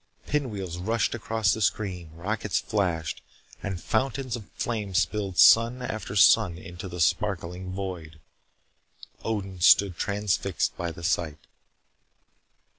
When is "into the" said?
6.57-6.99